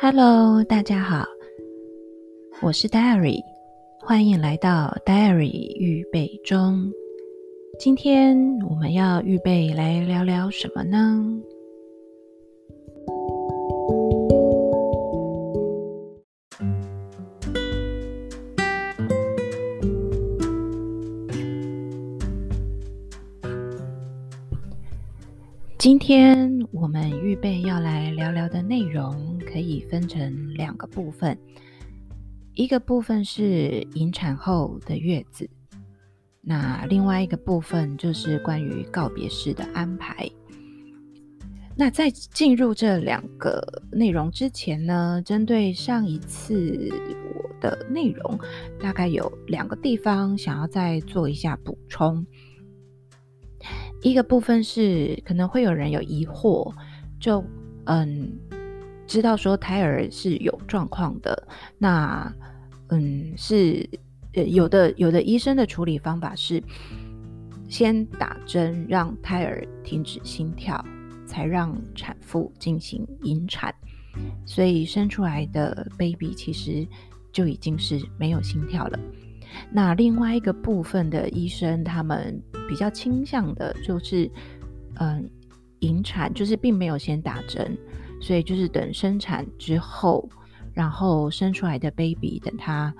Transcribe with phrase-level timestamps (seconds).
[0.00, 1.26] Hello，大家好，
[2.62, 3.42] 我是 Diary，
[4.00, 6.88] 欢迎来到 Diary 预备中。
[7.80, 8.38] 今天
[8.70, 11.42] 我们要预备来聊聊什么呢？
[25.76, 31.36] 今天我们预备要来聊聊的内容，可以分成两个部分。
[32.54, 35.48] 一个部分是引产后的月子，
[36.40, 40.28] 那另外一个部分就是关于告别式的安排。
[41.76, 46.90] 那在进入这两个内容之前呢，针对上一次
[47.36, 48.36] 我的内容，
[48.80, 52.26] 大概有两个地方想要再做一下补充。
[54.02, 56.74] 一个部分是可能会有人有疑惑，
[57.20, 57.44] 就
[57.84, 58.36] 嗯
[59.08, 62.32] 知道说胎儿是有状况的，那
[62.90, 63.88] 嗯是
[64.34, 66.62] 呃有的有的医生的处理方法是
[67.68, 70.84] 先打针让胎儿停止心跳，
[71.26, 73.74] 才让产妇进行引产，
[74.46, 76.86] 所以生出来的 baby 其实
[77.32, 79.00] 就已经是没有心跳了。
[79.72, 84.30] 那另外一个部分的医生，他们比较倾向的就是，
[85.00, 85.28] 嗯，
[85.80, 87.76] 引产就是并没有先打针，
[88.20, 90.28] 所以就是等生产之后，
[90.72, 92.92] 然后生出来的 baby，等他，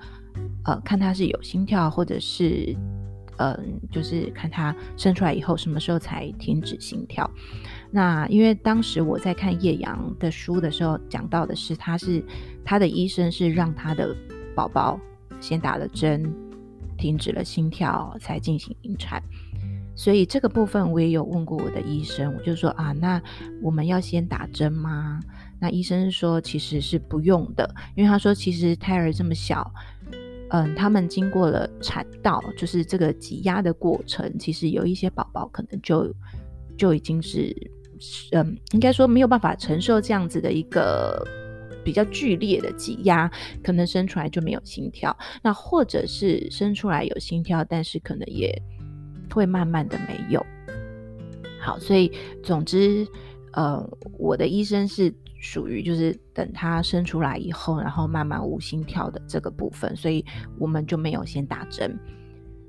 [0.63, 2.75] 呃，看他是有心跳，或者是，
[3.37, 7.29] 嗯，就是看他生出来以后什么时候才停止心跳。
[7.91, 12.23] 那因为当时我在看叶阳的书的时候，讲到的是他是
[12.63, 14.15] 他的医生是让他的
[14.55, 14.99] 宝宝。
[15.41, 16.21] 先打了针，
[16.97, 19.23] 停止了心跳，才进行引产。
[19.99, 23.21] 所以这个部分我也有问过我的医生，我就说啊，那
[23.61, 25.19] 我们要先打针吗？
[25.59, 29.69] 那医生说其实是不用的，因为他说其实胎儿这么小，
[30.51, 36.09] 嗯，他们经过了产道，就是这个挤压的过程，其实有一些宝宝可能就
[36.77, 37.53] 就已经是，
[38.31, 41.21] 嗯，应该说没有办法承受这样子的一个。
[41.81, 43.31] 比较剧烈的挤压，
[43.63, 48.53] 可能生出来就没有心跳，那或者是生出来有心跳，但是可能也
[49.35, 50.45] 会慢慢的没有。
[51.61, 53.05] 好，所以总之，
[53.53, 53.85] 呃，
[54.17, 60.25] 我的医生是属于就是等他生出来以后，然后慢慢无心跳的这个部分，所以
[60.57, 61.97] 我们就没有先打针。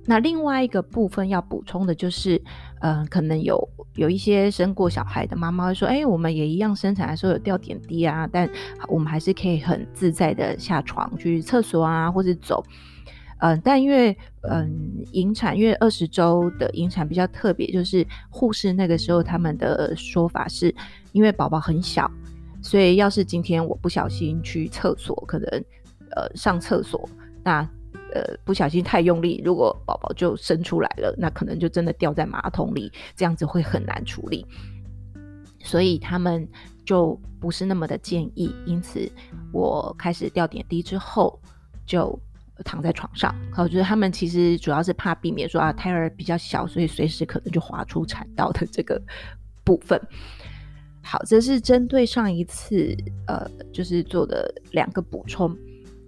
[0.06, 2.42] 那另外一个部分要补充的就是，
[2.80, 8.48] 嗯、可能有有一些生过小孩的妈妈会说，哎、我们也一样生产的时候有吊点滴啊，但
[8.88, 12.64] 我们还是可以很自在的下床去厕所啊，或者走。
[13.40, 20.74] 嗯、但因为嗯、引产，因为二十周的引产比较特别，就是护士那个时候他们的说法是，
[21.12, 22.10] 因为宝宝很小，
[22.62, 25.48] 所以要是今天我不小心去厕所，可能
[26.16, 27.08] 呃上厕所
[27.42, 27.68] 那。
[28.12, 34.44] 呃，不小心太用力，如果宝宝就生出来了，那可能就真的掉在马桶里，这样子会很难处理。
[35.60, 36.44] 所以他们
[36.84, 38.52] 就不是那么的建议。
[38.66, 39.08] 因此，
[39.52, 41.38] 我开始吊点滴之后，
[41.86, 42.20] 就
[42.64, 43.34] 躺在床上。
[43.56, 49.00] 我觉得他们其实主要是怕避免说啊，胎儿比较小，所以随时可能就滑出产道的这个
[49.64, 50.00] 部分。
[51.02, 52.94] 好，这是针对上一次
[53.26, 55.56] 呃，就是做的两个补充。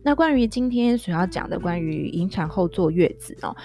[0.04, 3.56] 那关于今天所要讲的关于引产后坐月子哦，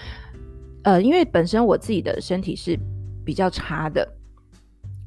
[0.84, 2.78] 呃，因为本身我自己的身体是
[3.24, 4.08] 比较差的，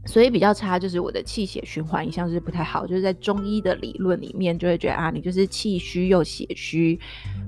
[0.06, 7.00] 所以比较差就是我的气血循环一向是不太好，就是在中医的理论里面就会觉得啊，你就是气虚又血虚，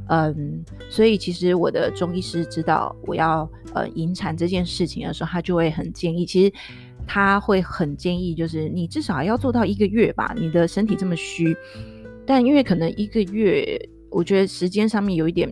[0.09, 6.53] 嗯，所以其实我的中医师知道我要呃引产这件事情的时候，他就会很建议，其实
[7.07, 11.55] 他会很建议，就是你至少要做到一个月吧，你的身体这么虚。
[12.25, 13.77] 但因为可能一个月，
[14.09, 15.51] 我觉得时间上面有一点，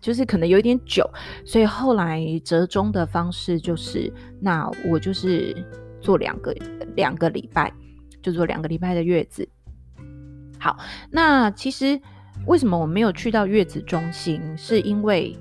[0.00, 1.04] 就是可能有一点久，
[1.44, 4.10] 所以后来折中的方式就是，
[4.40, 5.54] 那我就是
[6.00, 6.54] 做两个
[6.96, 7.72] 两个礼拜，
[8.22, 9.48] 就做两个礼拜的月子。
[10.58, 10.78] 好，
[11.10, 12.00] 那其实
[12.46, 15.36] 为什么我没有去到月子中心，是因为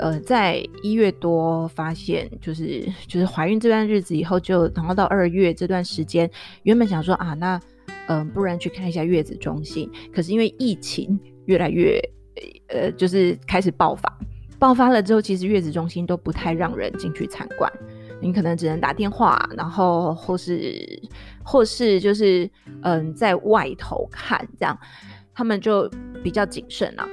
[0.00, 6.30] 呃，在一月多发现，就是就是怀孕这段日子以后就，就然后到二月这段时间，
[6.62, 7.60] 原本想说啊，那。
[8.10, 9.86] 嗯，不然去看一下月子中心。
[10.10, 12.00] 可是因为疫情越来越，
[12.68, 14.10] 呃，就是开始爆发，
[14.58, 17.70] 爆发了之后，其实月子中心都不太让人进去参观。
[18.20, 21.00] 你可能只能打电话，然后或是
[21.44, 22.50] 或是就是
[22.82, 24.78] 嗯，在外头看这样，
[25.34, 25.90] 他们就
[26.22, 27.08] 比较谨慎啊。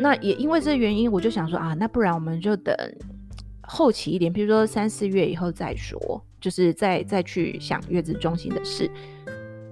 [0.00, 2.74] 那也因为这原因，我就想说啊，那不然我们就等
[3.62, 8.90] 后期一点，比如说三四月以后再说，就是再再去想月子中心的事。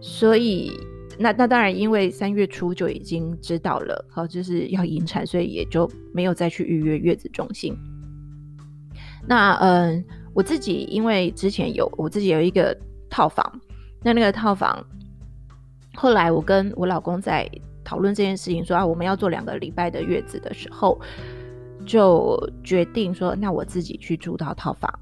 [0.00, 0.70] 所以，
[1.18, 7.74] 那那当然，因为三月初就已经知道了，好，就是要引产，所以也就没有再去预约月子中心。
[9.26, 10.04] 那嗯，
[10.36, 12.76] 我自己因为之前有我自己有一个
[13.08, 13.60] 套房，
[14.02, 14.84] 那那个套房，
[15.94, 17.50] 后来我跟我老公在
[17.82, 21.00] 讨论这件事情，说啊，我们要做两个礼拜的月子的时候，
[21.86, 24.92] 就决定说，那我自己去住到套房。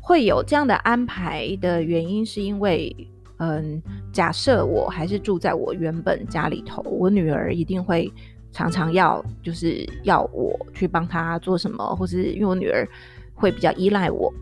[0.00, 2.94] 会有这样的安排的原因，是因为。
[3.38, 3.82] 嗯，
[4.12, 8.08] 假设我还是住在我原本家里头，我女儿一定会
[8.52, 12.86] 常常要，就是要我去帮她做什么，或是因为我女儿
[13.34, 14.32] 会比较依赖我，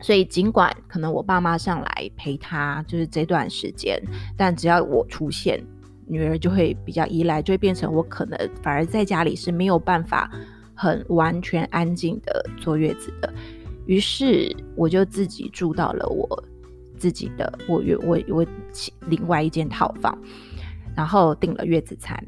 [0.00, 4.00] 所以尽管可能我爸妈上来陪她，就是这段时间，
[4.36, 5.62] 但只要我出现，
[6.06, 10.30] 女儿就会比较依赖，就会变成我可能反而在家里是没有办法
[10.74, 13.32] 很完全安静的坐月子的，
[13.86, 16.44] 于是我就自己住到了我。
[16.98, 18.46] 自己的，我我我
[19.06, 20.18] 另外一间套房，
[20.94, 22.22] 然后订了月子餐，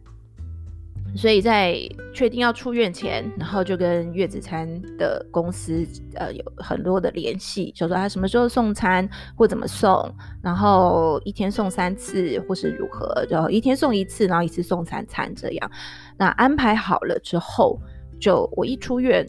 [1.14, 1.76] 所以在
[2.14, 15.70] 确定要出院前，然后就跟月子餐的公司呃有很多的联系，就说他什么时候送餐或怎么送，然后一天送三次或是如何，就一天送一次，然后一次送三餐这样。
[16.16, 17.78] 那安排好了之后，
[18.20, 19.26] 就我一出院，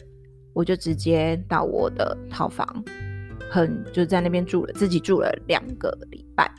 [0.52, 2.84] 我就直接到我的套房。
[3.50, 6.50] 很就在那边住了，自己住了两个礼拜。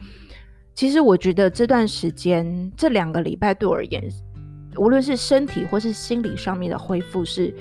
[0.73, 4.01] 其实我觉得这段时间，这两个礼拜对我而言，
[4.77, 7.53] 无论是身体或是心理上面的恢复是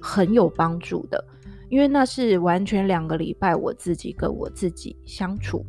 [0.00, 1.24] 很有帮助的，
[1.68, 5.64] 因为那是完全两个礼拜我自己跟我自己相处，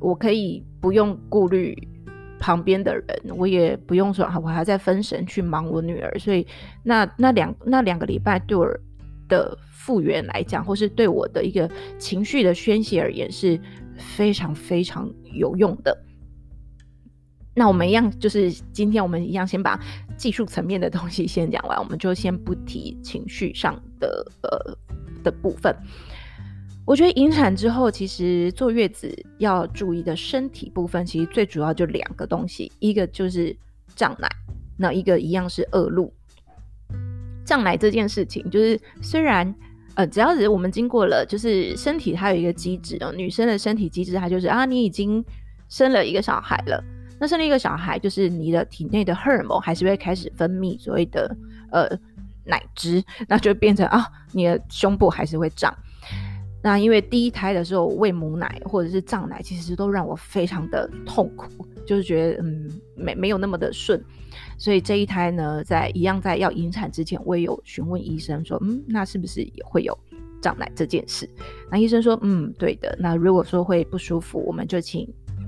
[0.00, 1.76] 我可以不用顾虑
[2.38, 3.06] 旁边的人，
[3.36, 6.46] 我也不用说啊我还在分神去忙我女儿，所以
[6.82, 8.66] 那那两那两个礼拜对我
[9.28, 9.56] 的。
[9.84, 13.60] 复原来讲，或是对我的一个情绪的宣泄而言，是
[13.98, 15.94] 非常非常有用的。
[17.54, 19.78] 那我们一样，就是今天我们一样，先把
[20.16, 24.76] 技术层面的东西先讲完，我们就先不提情绪上的呃
[25.22, 25.74] 的部分。
[26.84, 33.56] 我觉得引产之后，其实坐月子要注意的身体部分，其实最主要就两个东西，一个就是
[33.94, 34.28] 胀奶，
[34.76, 36.12] 那一个一样是恶露。
[37.44, 39.54] 胀奶这件事情，就是虽然。
[39.96, 45.24] 呃，只要是我们经过了，就是身体它有一个机制哦，女生的身体机制它就是啊，你已经
[45.68, 46.82] 生了一个小孩了，
[47.18, 51.36] 那生了一个小孩，就是你的体内的荷尔蒙还是会开始分泌所谓的
[51.70, 51.88] 呃
[52.44, 55.74] 奶汁， 那就变成啊，你的胸部还是会胀。
[56.62, 61.46] 那因为第一胎的时候喂母奶或者是胀奶，其实都让我非常的痛苦，
[61.86, 64.02] 就是觉得嗯没没有那么的顺。
[64.56, 69.96] 所以这一胎呢，在一样在要引产之前，我也有询问医生说，嗯，那是不是也会有
[70.40, 71.28] 胀奶这件事？
[71.70, 72.96] 那医生说，嗯，对的。
[72.98, 75.06] 那如果说会不舒服，我们就请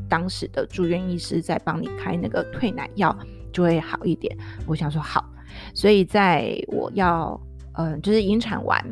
[0.09, 3.17] 当时的住院医师再帮你开那个退奶药，
[3.53, 4.37] 就会好一点。
[4.67, 5.29] 我想说好，
[5.75, 7.41] 所以在我要
[7.75, 8.83] 嗯、就是引产完，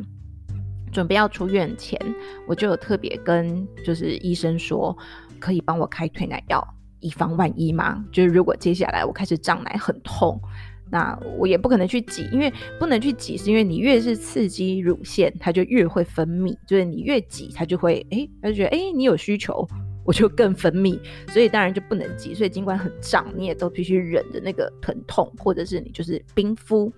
[0.91, 1.99] 准备要出院前，
[2.47, 4.95] 我就有特别跟就是医生说，
[5.39, 6.65] 可以帮我开退奶药。
[7.01, 10.41] 以防万一嘛，就是如果接下来我开始胀奶很痛，
[10.89, 19.67] 那我也不可能去挤，因为不能去挤，是因为你越是刺激乳腺，它就越会分泌，就是你越挤，它就会哎，它就觉得哎，你有需求，
[20.05, 20.97] 我就更分泌，
[21.29, 26.93] 所以当然就不能挤，所以尽管很胀，你也都必须忍着那个疼痛，或者是你就是冰敷。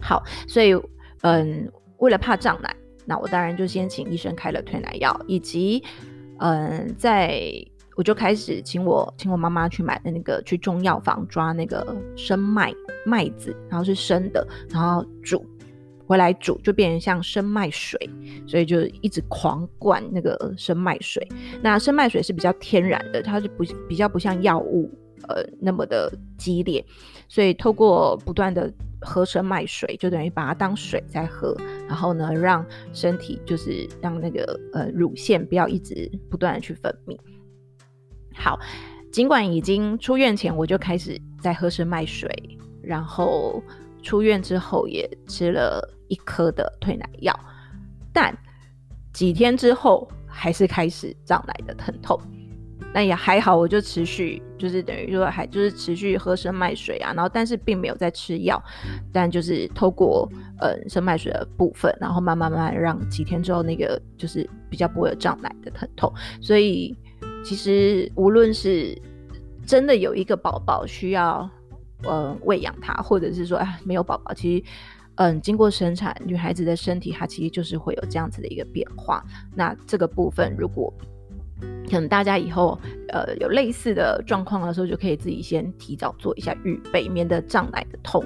[0.00, 0.72] 好，所以
[1.22, 5.82] 嗯，为了怕胀奶，那我当然就先请医生开了退奶药，以及
[6.38, 7.42] 嗯，在。
[7.96, 12.70] 我就开始请我请我妈妈去买的那个去中药房抓那个生麦
[13.06, 15.42] 麦子，然后是生的，然后煮
[16.06, 17.98] 回来煮就变成像生麦水，
[18.46, 21.26] 所以就一直狂灌那个生麦水。
[21.60, 24.90] 那生麦水是比较天然的，它是不比较不像药物
[25.28, 26.84] 呃那么的激烈，
[27.28, 31.56] 所以透过不断的喝生麦水，就等于把它当水在喝，
[31.88, 37.18] 然后呢让身体就是让那个呃乳腺不要一直不断的去分泌。
[38.34, 38.58] 好，
[39.10, 42.30] 尽管已经出院前我就开始在喝生麦水，
[42.82, 43.62] 然后
[44.06, 47.36] 出院之后也吃了一颗的退奶药，
[48.12, 48.32] 但
[49.12, 52.16] 几天之后还是开始胀奶的疼痛。
[52.94, 58.62] 那也还好，我就持续就是等于说还就是持续喝生麦水啊，然后但是并没有在吃药，
[59.12, 66.96] 但就是透过呃生麦水的部分，然后慢慢慢慢让几天之后那个就是比较不会有胀奶的疼痛，所以。
[67.44, 69.00] 其实，无论是
[69.64, 71.48] 真的有一个宝宝需要，
[72.04, 74.64] 嗯，喂养他，或者是说，哎，没有宝宝，其实，
[75.16, 79.24] 嗯，经过生产，女孩子的身体它其实就是会有这样子的一个变化。
[79.54, 80.92] 那这个部分，如果
[81.90, 88.22] 可能大家以后呃有类似的状况的时候，就可以自己先提早做一下预备，免得胀奶的痛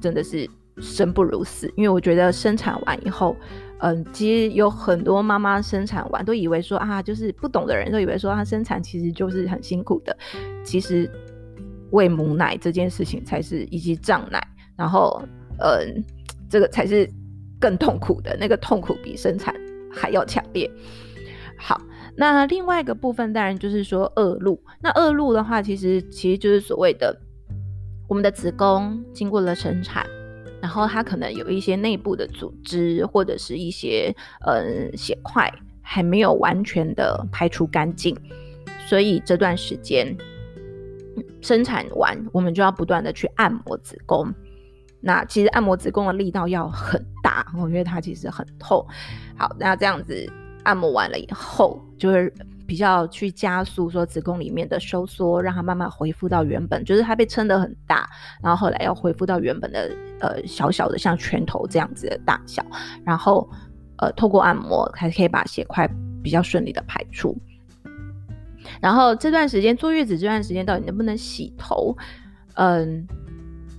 [0.00, 1.70] 真的是生不如死。
[1.76, 3.36] 因为我觉得生产完以后，
[3.80, 10.16] 嗯、其实有很多妈妈生产完都以为说啊，就是不懂的人都以为说她生产其实就是很辛苦的，
[10.64, 11.10] 其实
[11.94, 14.40] 喂母奶这件事情才是以及胀奶，
[14.76, 15.22] 然后
[15.58, 16.02] 嗯、呃，
[16.50, 17.08] 这个才是
[17.58, 19.54] 更痛苦的，那个痛苦比生产
[19.90, 20.70] 还要强烈。
[21.56, 21.80] 好。
[22.16, 24.56] 那另外一个部分当然就是说恶露。
[24.80, 27.12] 那恶露的话，其实其实就是所谓的
[28.08, 30.06] 我们的子宫经过了生产，
[30.62, 34.14] 然后它可能有一些内部的组织或者是一些
[34.46, 38.16] 呃血块还没有完全的排除干净，
[38.86, 40.16] 所以这段时间
[41.40, 44.32] 生产完，我们就要不断的去按摩子宫。
[45.00, 48.86] 那其实按摩子宫的力道要很大，因为它其实很痛。
[49.36, 50.30] 好，那这样子。
[50.64, 52.32] 按摩完了以后，就是
[52.66, 58.08] 比较去加速说子宫里面的收缩，让它慢慢恢复到原本，就是它被撑得很大，
[58.42, 62.64] 然后后来要恢复到原本的呃小小的像拳头这样子的大小，
[63.04, 63.46] 然后
[63.98, 65.86] 呃透过按摩还可以把血块
[66.22, 67.36] 比较顺利的排出。
[68.80, 71.96] 然后这段时间坐月子这段时间到底能不能洗头？
[72.54, 73.06] 嗯。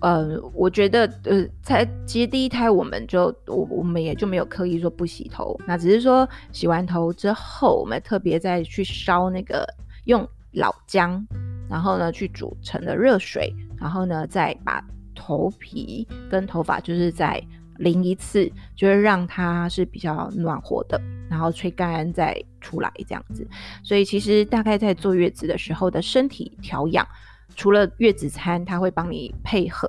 [0.02, 9.66] 呃，我觉得，呃，才其实第一胎我们就我我们也就没有刻意说不洗头，那只是说洗完头之后，我们特别再去烧那个
[10.04, 11.26] 用老姜，
[11.68, 14.84] 然后呢去煮成了热水，然后呢再把
[15.16, 17.42] 头皮跟头发就是在
[17.78, 23.48] 淋一次，就是让它是比较暖和的，然后吹干再出来这样子。
[23.84, 27.08] 所以其实大概在坐月子的时候的身体调养。
[27.56, 29.88] 除了月子餐，他会帮你配合，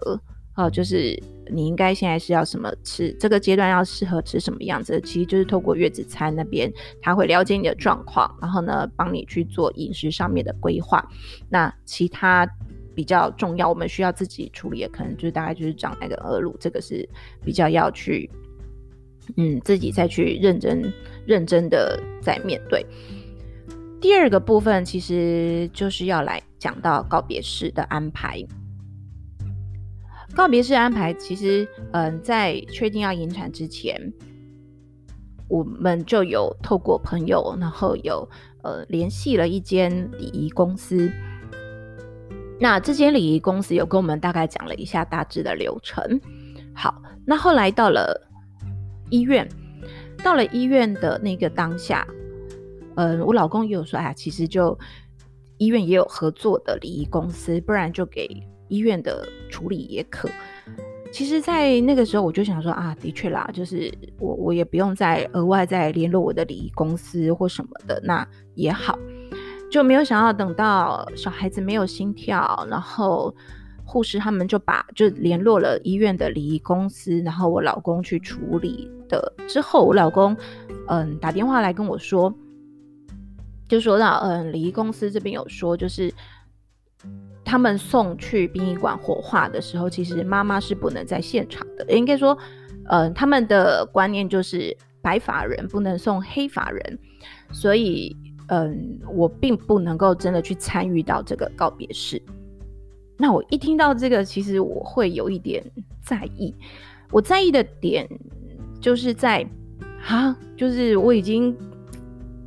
[0.54, 11.04] 呃，就是你应该现在是要什么吃，这个阶段要适合吃什么样子，其实就是透过月子餐那边，他会了解你的状况，然后呢，帮你去做饮食上面的规划。
[11.48, 12.48] 那其他
[12.96, 17.06] 比较重要，我们需要自己处理的，可能就是大概就是长那个恶露，这个是
[17.44, 18.28] 比较要去，
[19.36, 20.90] 嗯，自己再去认真
[21.26, 22.84] 认真的在面对。
[24.00, 28.42] 第二个部分其实就是要来讲到告别式的安排。
[30.34, 34.12] 告别式安排其实，嗯，在确定要引产之前，
[35.48, 38.28] 我们就有透过朋友，然后有
[38.62, 41.10] 呃联系了一间礼仪公司。
[42.58, 46.20] 那这间礼仪公司有跟我们大概讲了一下大致的流程。
[46.74, 48.28] 好，那后来到了
[49.10, 49.48] 医院，
[50.24, 52.06] 到了医院的那个当下。
[52.96, 54.78] 嗯，我老公也有说，哎呀，其实就
[55.58, 58.26] 医院也有合作的礼仪公司，不然就给
[58.68, 60.28] 医院的处理也可。
[61.12, 68.98] 其实，在那个时候，我就想说啊，的确啦，就是我我也不用再额外再联络我的礼仪公司或什么的，那也好。
[69.70, 73.34] 就没有想到等到小孩子没有心跳，然后
[73.84, 80.36] 护士他们就把就联络了医院的礼仪公司，然后我老公去处理的之后，我老公
[80.88, 82.32] 嗯打电话来跟我说。
[83.68, 86.08] 就说到，嗯，礼仪公司这边有说，就是
[87.44, 91.84] 他们送去殡仪馆火化的时候，其实妈妈是不能在现场的。
[91.88, 92.38] 应该说，
[92.88, 96.98] 嗯，他们的观念就是白发人不能送黑发人，
[97.50, 98.16] 所以，
[98.48, 102.20] 嗯，我并不能够真的去参与到这个告别式。
[103.16, 105.64] 那我一听到这个，其实我会有一点
[106.02, 106.54] 在意。
[107.10, 108.08] 我在意的点
[108.80, 109.46] 就是在，
[110.06, 111.56] 啊，就是我已经。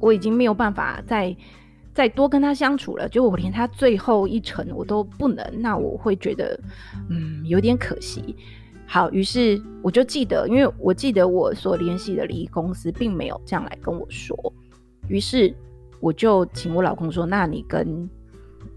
[0.01, 1.35] 我已经没有办法再
[1.93, 6.57] 再多跟他相处了，就我连他最后一程我都不能，那我会觉得
[7.09, 8.33] 嗯有点可惜。
[8.85, 14.37] 好，于是我就记得，因为我记得我所联系的礼仪公司并没有这样来跟我说，
[15.09, 15.53] 于是
[15.99, 18.09] 我就请我老公说：“那你跟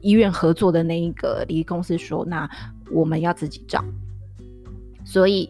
[0.00, 2.48] 医院合作的那一个礼仪公司说，那
[2.90, 3.84] 我们要自己找。”
[5.04, 5.48] 所以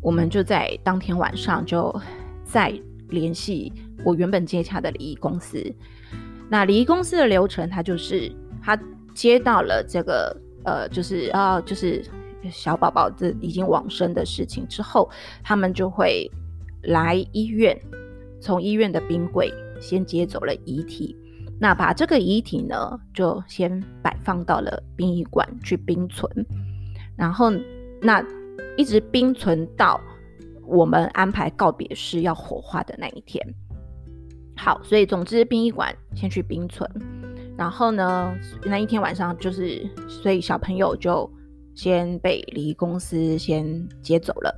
[0.00, 1.94] 我们就在当天晚上就
[2.44, 2.72] 再
[3.08, 3.72] 联系。
[4.04, 5.74] 我原本接洽的礼仪公司，
[6.48, 8.30] 那礼仪公司的流程，他就是
[8.62, 8.78] 他
[9.14, 12.04] 接到了这个呃，就是啊，就是
[12.50, 15.10] 小宝宝这已经往生的事情之后，
[15.42, 16.30] 他们就会
[16.82, 17.76] 来医院，
[18.38, 21.16] 从医院的冰柜先接走了遗体，
[21.60, 26.30] 那把这个遗体呢，就先摆放到了殡仪馆去冰存，
[27.16, 27.50] 然后
[28.00, 28.24] 那
[28.76, 30.00] 一直冰存到
[30.66, 33.42] 我们安排告别式要火化的那一天。
[34.56, 36.90] 好，所以总之殡仪馆先去冰存，
[37.56, 41.30] 然后呢，那一天晚上就是，所以小朋友就
[41.74, 44.54] 先被礼仪公司先接走了。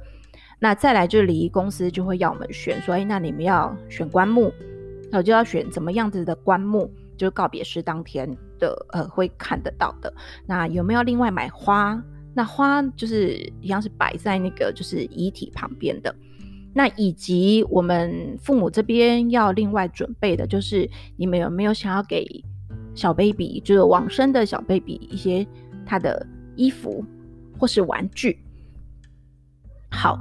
[0.60, 4.52] 那再来就是礼仪公司就会要我们选，说，哎，那你们要选棺木，
[5.10, 10.12] 那我就要选怎么样子的棺木，就是告别式当天的呃会看得到的。
[10.46, 12.02] 那有没有另外买花？
[12.34, 16.14] 那花就是一样是摆在那个就是遗体旁边的。
[16.74, 22.24] 那以及我们父母这边要另外准备的，就是你们有没有想要给
[22.94, 25.44] 小 baby，就是往生的小 baby 一些
[25.84, 26.24] 他的
[26.54, 27.04] 衣服
[27.58, 28.38] 或是玩具？
[29.90, 30.20] 好，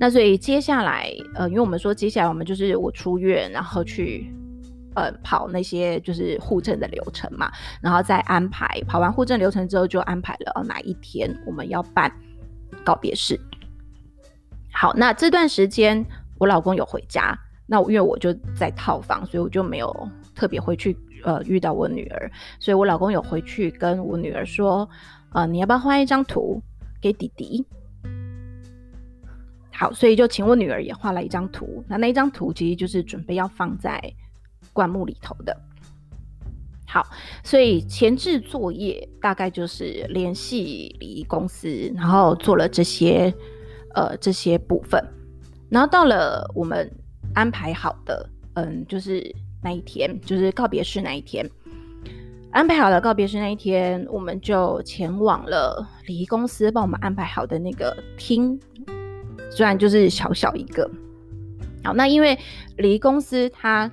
[0.00, 4.32] 那所以接下来，呃，因为我们说接下来我们就是我出院，然后去
[4.94, 7.50] 呃跑那些就是户政的流程嘛，
[7.82, 12.12] 然后再安排跑完户政流程之后，就安排了哪一天我们要办
[12.84, 13.38] 告别式。
[14.72, 16.06] 好，那这段时间
[16.38, 17.36] 我老公有回家，
[17.66, 24.88] 那因为我就在套房，所以我就没有特别回去呃遇到我女儿，所以我老公有回去跟我女儿说，
[25.32, 26.62] 呃，你要不要画一张图
[27.00, 27.66] 给弟弟？
[29.78, 31.84] 好，所以就请我女儿也画了一张图。
[31.86, 34.02] 那那一张图其实就是准备要放在
[34.72, 35.56] 灌木里头的。
[36.84, 37.06] 好，
[37.44, 43.32] 所以前置作业大概就是联系礼仪公司，然后做了这些
[43.94, 45.00] 呃这些部分。
[45.70, 46.90] 然后到了我们
[47.32, 49.32] 安排好的，嗯，就是
[49.62, 51.48] 那一天，就是告别式那一天，
[52.50, 58.58] 安排好了告别式那一天，我们就前往了礼仪公司帮我们安排好的那个厅。
[59.50, 60.88] 虽然就是小小一个，
[61.84, 62.38] 好，那因为
[62.76, 63.90] 礼仪公司他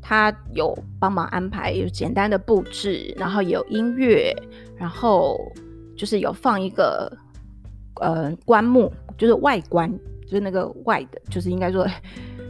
[0.00, 4.34] 他有帮忙安排，有简单的布置，然后有音乐，
[4.76, 5.38] 然后
[5.96, 7.10] 就是有放一个
[8.00, 11.86] 呃棺木，就是外观，就是那个外的，就是应该说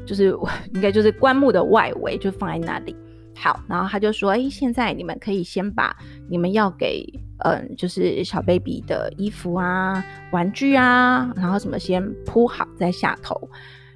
[0.06, 0.34] 就是
[0.74, 2.96] 应该就是棺木的外围，就放在那里。
[3.34, 5.96] 好，然后他就说：“哎，现在你们可以先把
[6.28, 7.04] 你们要给
[7.44, 13.48] 嗯，就是小 baby 的衣服啊、玩具啊，然后什么先铺好在下头，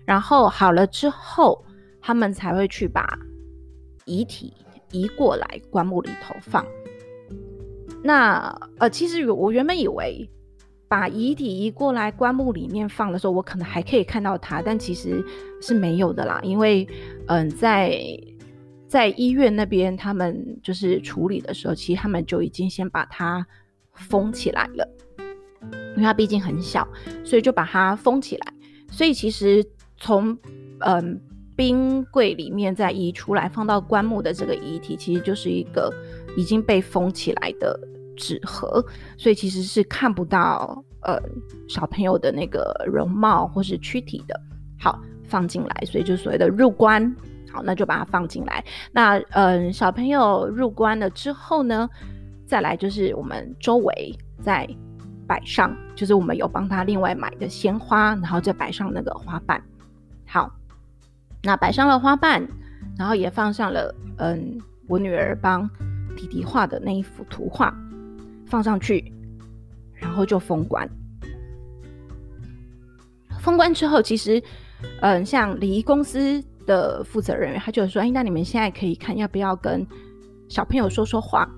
[0.05, 1.65] 然后好了之后，
[2.01, 3.19] 他们才会去把
[4.05, 4.53] 遗体
[4.93, 6.65] 移过来棺木里头放。
[8.03, 10.29] 那呃，其实我原本以为
[10.89, 15.25] 把遗体移过来棺木里面放的时候，我可能还可以看到它，但其实
[15.61, 16.87] 是没有的啦，因为
[17.27, 17.99] 嗯，在。”
[18.97, 23.47] 在医院那边，他们就是处理的时候，其实他们就已经先把它
[23.93, 24.89] 封起来了，
[25.61, 26.89] 因为它毕竟很小，
[27.23, 28.55] 所以就把它封起来。
[28.91, 29.63] 所以其实
[29.99, 30.35] 从
[30.79, 31.21] 嗯
[31.55, 35.93] 冰柜里面再移出来放到棺木的这个遗体，其实就是一个
[36.35, 37.79] 已经被封起来的
[38.17, 38.83] 纸盒，
[39.19, 41.21] 所以其实是看不到呃
[41.69, 44.41] 小朋友的那个容貌或是躯体的。
[44.81, 47.15] 好，放进来，所以就所谓的入棺。
[47.57, 48.63] 好，那就把它放进来。
[48.93, 51.89] 那嗯，小朋友入关了之后呢，
[52.47, 54.69] 再来就是我们周围再
[55.27, 59.63] 摆上，就是我们有帮他另外买的鲜花，然后再摆上那个花瓣。
[60.27, 60.53] 好，
[61.43, 62.47] 那摆上了花瓣，
[62.99, 65.67] 然后也放上了嗯，我女儿帮
[66.15, 67.75] 弟弟画的那一幅图画，
[68.45, 69.11] 放上去，
[69.95, 70.87] 然后就封关。
[73.41, 74.43] 封关之后，其实
[75.01, 76.45] 嗯，像礼仪公司。
[76.67, 79.87] 的负责人员，他就说：“哎，那你们现在可以看要不要跟
[80.49, 81.49] 小朋友说说话？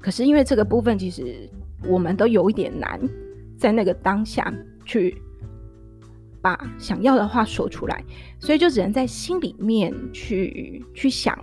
[0.00, 1.48] 可是因为这个部分，其实
[1.86, 3.00] 我们都有一点难，
[3.56, 4.52] 在那个当下
[4.84, 5.20] 去
[6.40, 8.02] 把想要的话说出来，
[8.40, 11.38] 所以就只能在心里面去去想。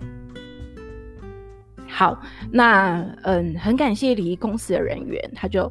[1.86, 5.70] 好，那嗯，很感谢礼仪公司的人员，他就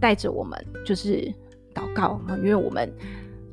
[0.00, 1.30] 带着我们就是
[1.74, 2.90] 祷告，因为我们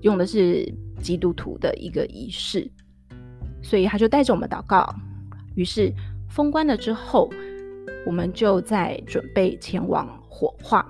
[0.02, 0.72] 用的是。”
[1.02, 2.68] 基督徒的一个仪式，
[3.66, 4.88] 所以他就带着我们祷告。
[5.56, 5.92] 于是
[6.30, 7.32] 封棺了之后，
[8.06, 10.86] 我们就在准备前往火化。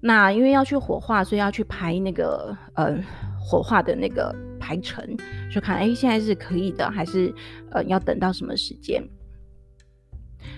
[0.00, 2.98] 那因为要去火化，所以要去排那个呃
[3.38, 5.16] 火化的那个排程，
[5.48, 7.32] 就看哎现在是可以的，还是
[7.70, 9.00] 呃要等到什么时间？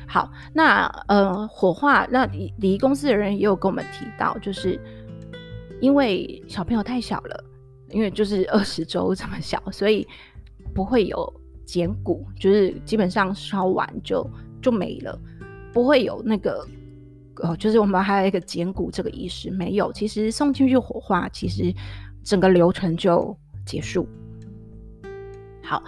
[0.07, 4.81] 好，那呃火化，那礼仪公司的人也有跟我们提到，就是
[5.83, 7.45] 因为小朋友太小了。
[7.91, 10.07] 因为就是二十周这么小，所以
[10.79, 14.25] 不会有剪骨，就是基本上烧完就
[14.63, 15.19] 就没了，
[15.73, 16.65] 不会有那个
[17.43, 19.93] 呃，就是我们还有一个剪骨这个仪式没有。
[19.93, 21.75] 其实送进去火化，其实
[22.23, 23.37] 整个流程就
[23.67, 24.07] 结束。
[25.65, 25.83] 好，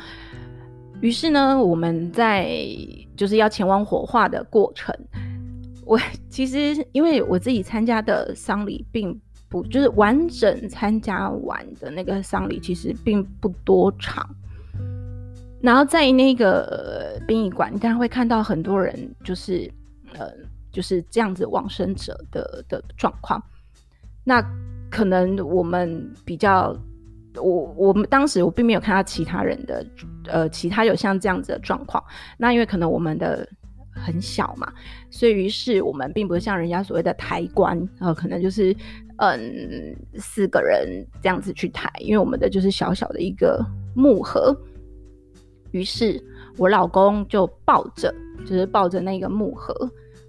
[1.00, 2.58] 于是呢，我们在
[3.16, 4.92] 就是要前往火化的过程，
[5.86, 5.96] 我
[6.28, 9.16] 其实因为我自己参加的丧礼并。
[9.48, 14.24] 不，就是完整参加完的那个丧礼，其实并不多长。
[15.62, 19.70] 然后在那个殡仪馆，你当然会看到很多人，就是
[20.14, 20.32] 呃，
[20.72, 23.42] 就是这样子往生者的的状况。
[24.24, 24.42] 那
[24.90, 26.74] 可能我们比较，
[27.36, 29.86] 我我们当时我并没有看到其他人的，
[30.26, 32.02] 呃，其他有像这样子的状况。
[32.38, 33.46] 那因为可能我们的
[33.92, 34.72] 很小嘛，
[35.10, 38.74] 所以于是我们并不是像人家所谓的抬棺，然后，呃，可能就是
[39.18, 43.62] 嗯四个人这样子去抬，因为我们的就是小小的一个
[43.94, 44.56] 木盒。
[45.72, 46.22] 于是
[46.56, 49.74] 我老公就抱着，就是抱着那个木盒，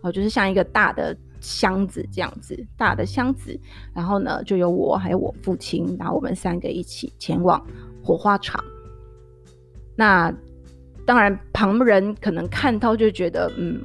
[0.02, 1.16] 哦，就是像一个大的。
[1.44, 3.60] 箱子这样子大的箱子，
[3.96, 7.60] 然后呢，就有我还有我父亲，然后我们三个一起前往
[8.04, 8.64] 火化场。
[9.96, 10.32] 那
[11.04, 13.82] 当然，旁人可能看到就觉得，嗯，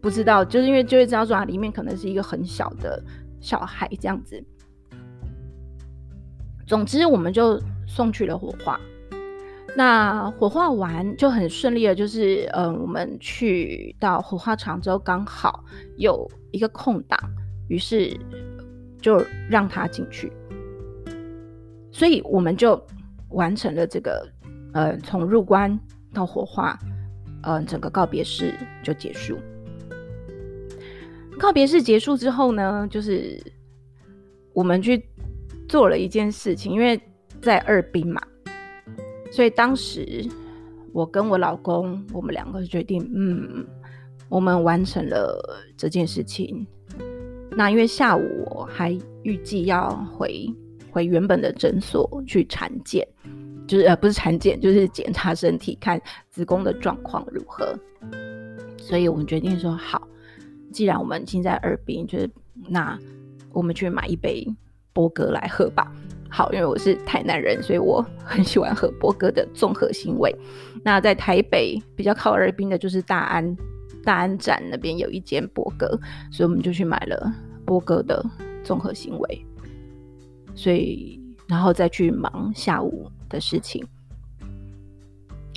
[0.00, 2.98] 不知道，就是因为就会知道说啊，里面可能是一个很小的
[3.42, 4.42] 小孩这样子。
[6.66, 8.80] 总之，我们就送去了火化。
[9.76, 15.62] 那火化完就很顺利的，就是嗯，我们去到火化场之后，刚好
[15.98, 17.20] 有一个空档，
[17.68, 18.18] 于是
[19.02, 20.32] 就让他进去，
[21.92, 22.82] 所以我们就
[23.28, 24.26] 完成了这个
[24.72, 25.78] 呃，从入关
[26.10, 26.78] 到火化，
[27.42, 29.36] 嗯、呃，整个告别式就结束。
[31.38, 33.38] 告别式结束之后呢，就是
[34.54, 35.06] 我们去
[35.68, 36.98] 做了一件事情，因为
[37.42, 38.22] 在二殡嘛。
[39.30, 40.26] 所以当时，
[40.92, 43.66] 我跟我老公，我们两个决定，嗯，
[44.28, 45.38] 我们完成了
[45.76, 46.66] 这件事情。
[47.50, 50.46] 那因为下午我还预计要回
[50.90, 53.06] 回原本的诊所去产检，
[53.66, 57.74] 就是呃不是产检，就是检查身体，看子宫的状况如何。
[58.78, 60.06] 所以我们决定说，好，
[60.70, 62.30] 既然我们已经在二殡，就是
[62.68, 62.98] 那
[63.52, 64.46] 我们去买一杯
[64.96, 65.92] 波哥来喝吧。
[66.30, 70.34] 好，因为我是台南人，所以我很喜欢喝波哥的综合腥味。
[70.82, 73.56] 那在台北比较靠二殡的，就是大安
[74.02, 75.86] 大安站那边有一间波哥，
[76.32, 77.30] 所以我们就去买了
[77.66, 78.24] 波哥的
[78.64, 79.46] 综合腥味。
[80.54, 83.86] 所以，然后再去忙下午的事情。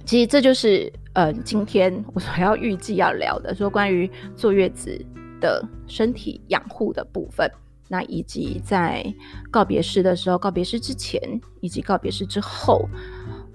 [0.06, 5.00] 其实这就是呃，今天我所要预计要聊的，说关于坐月子
[5.40, 7.50] 的身体养护的部分。
[7.92, 9.04] 那以及在
[9.50, 11.20] 告别式的时候，告别式之前
[11.60, 12.88] 以及告别式之后，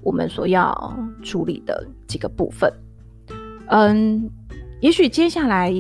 [0.03, 2.70] 我们所要处理的几个部分。
[3.68, 4.29] 嗯，
[4.81, 5.73] 也许接下来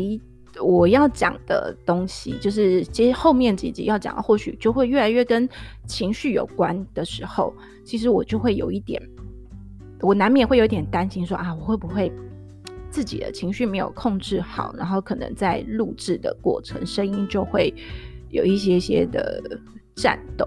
[0.62, 5.48] 我要讲的东西，就是接后面几集要讲，或许就会越来越跟
[5.88, 7.52] 情绪有关的时候，
[7.84, 9.02] 其实我就会有一点，
[10.00, 12.12] 我难免会有点担心，说啊，我会不会
[12.88, 17.74] 自己的情绪没有控制好，然后可能在录制的过程，声音就会。
[18.34, 19.40] 有一些些的
[19.94, 20.44] 战斗，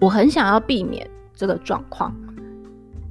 [0.00, 2.14] 我很想要避免这个状况，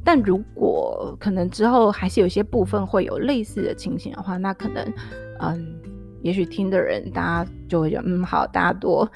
[0.04, 4.94] 但如果可能之后还是有些部分会有类似的情形的话，那可能，
[5.40, 5.76] 嗯，
[6.22, 9.12] 也许听的人大家就会觉得，嗯，好，大家多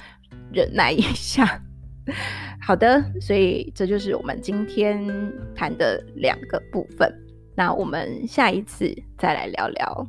[0.52, 1.62] 忍耐一下。
[2.60, 5.06] 好的，所以这就是我们今天
[5.54, 7.12] 谈的两个部分。
[7.54, 10.06] 那我们下一次再来聊聊。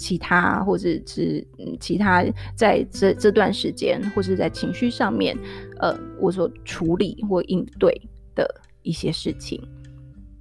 [0.00, 1.46] 其他，或者是，
[1.78, 2.24] 其他
[2.56, 5.36] 在这这段时间，或是在情绪上面，
[5.78, 7.92] 呃，我所处理或应对
[8.34, 8.48] 的
[8.82, 9.62] 一些事情。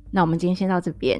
[0.09, 1.19] 那我们今天先到这边。